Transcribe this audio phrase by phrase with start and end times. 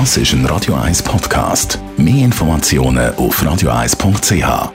[0.00, 1.78] Das ist ein Radio 1 Podcast.
[1.96, 4.72] Mehr Informationen auf radio1.ch.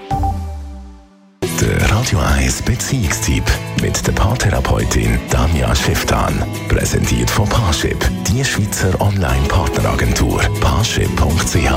[1.60, 3.44] Der Radio 1 Beziehungstyp
[3.82, 6.42] mit der Paartherapeutin Danja Schifftan.
[6.70, 10.40] Präsentiert von Paarship, die Schweizer Online-Partneragentur.
[10.62, 11.70] Paarship.ch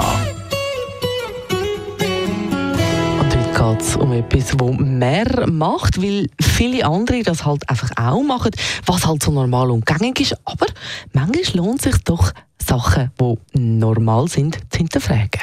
[3.53, 8.51] geht es um etwas, das mehr macht, weil viele andere das halt einfach auch machen,
[8.87, 10.37] was halt so normal und gängig ist.
[10.45, 10.67] Aber
[11.13, 12.33] manchmal lohnt es sich doch,
[12.73, 15.43] Sachen, die normal sind, zu hinterfragen.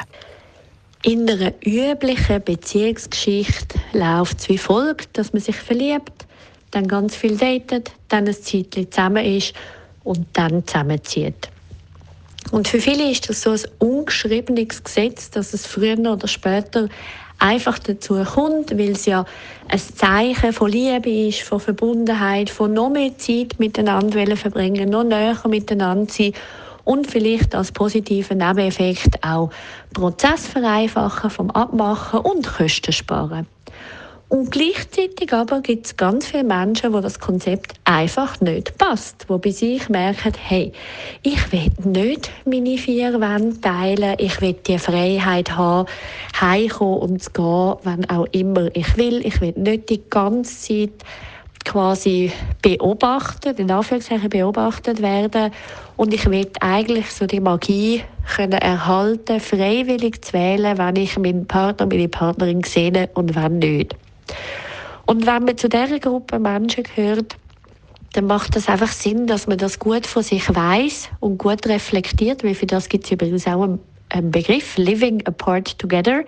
[1.03, 6.25] In einer üblichen Beziehungsgeschichte läuft es wie folgt, dass man sich verliebt,
[6.71, 9.53] dann ganz viel datet, dann ein Zeitchen zusammen ist
[10.03, 11.49] und dann zusammenzieht.
[12.49, 16.89] Und für viele ist das so ein ungeschriebenes Gesetz, dass es früher oder später
[17.37, 19.23] einfach dazu kommt, weil es ja
[19.67, 25.37] ein Zeichen von Liebe ist, von Verbundenheit, von noch mehr Zeit miteinander verbringen, noch näher
[25.47, 26.33] miteinander sein
[26.89, 29.51] und vielleicht als positiven Nebeneffekt auch
[29.93, 33.45] Prozess vereinfachen, vom Abmachen und Kosten sparen.
[34.27, 39.37] Und gleichzeitig aber gibt es ganz viele Menschen, wo das Konzept einfach nicht passt, wo
[39.37, 40.71] bei sich merken, hey,
[41.21, 45.87] ich will nicht meine vier Wände teilen, ich will die Freiheit haben,
[46.41, 49.23] heimkommen und zu gehen, wenn auch immer ich will.
[49.23, 51.03] Ich will nicht die ganze Zeit
[51.69, 52.31] quasi
[52.63, 55.51] beobachtet, in Anführungszeichen beobachtet werden.
[55.97, 58.03] Und ich will eigentlich so die Magie
[58.35, 63.95] können erhalten, freiwillig zu wählen, wenn ich meinen Partner, meine Partnerin sehe und wenn nicht.
[65.05, 67.35] Und wenn man zu dieser Gruppe Menschen gehört,
[68.13, 72.43] dann macht das einfach Sinn, dass man das gut von sich weiß und gut reflektiert,
[72.43, 73.77] weil für das gibt es übrigens auch
[74.09, 76.23] einen Begriff, Living Apart Together.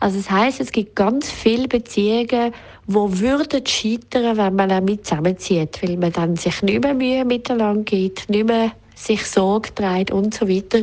[0.00, 2.52] Also das heißt, es gibt ganz viele Beziehungen,
[2.86, 7.82] wo würden scheitern, wenn man damit zusammenzieht, weil man dann sich nicht mehr Mühe miteinander
[7.82, 10.80] gibt, nicht mehr sich Sorge trägt und so weiter.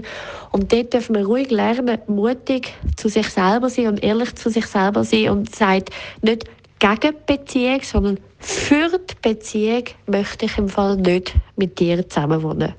[0.52, 4.66] Und dort dürfen wir ruhig lernen, mutig zu sich selber sein und ehrlich zu sich
[4.66, 5.90] selber sein und sagt
[6.22, 6.46] nicht
[6.80, 12.74] gegen die Beziehung, sondern für die Beziehung möchte ich im Fall nicht mit dir zusammenwohnen.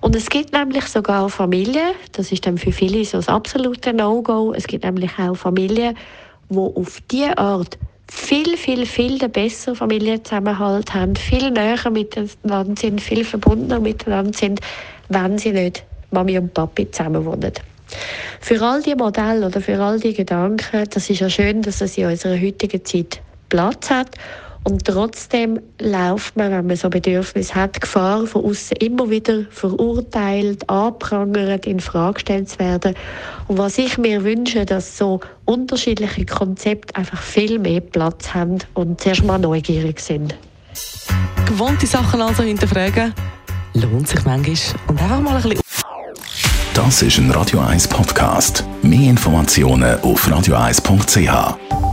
[0.00, 4.52] Und es gibt nämlich sogar Familien, das ist dann für viele so das absolute No-Go,
[4.54, 5.96] es gibt nämlich auch Familien,
[6.48, 7.78] wo auf diese Art
[8.10, 14.60] viel, viel, viel den besseren Familienzusammenhalt haben, viel näher miteinander sind, viel verbundener miteinander sind,
[15.08, 17.52] wenn sie nicht Mami und Papi zusammenwohnen.
[18.40, 21.96] Für all die Modelle oder für all die Gedanken, das ist ja schön, dass es
[21.96, 24.16] in unserer heutigen Zeit Platz hat
[24.64, 30.68] und trotzdem läuft man, wenn man so Bedürfnis hat, Gefahr von außen immer wieder verurteilt,
[30.70, 32.94] anprangert, in Frage gestellt zu werden.
[33.48, 39.00] Und was ich mir wünsche, dass so unterschiedliche Konzepte einfach viel mehr Platz haben und
[39.00, 40.36] zuerst mal neugierig sind.
[41.46, 43.12] Gewohnte Sachen also hinterfragen,
[43.74, 44.56] lohnt sich manchmal.
[44.86, 45.60] Und einfach mal ein bisschen.
[46.74, 48.64] Das ist ein Radio 1 Podcast.
[48.82, 51.91] Mehr Informationen auf radio1.ch.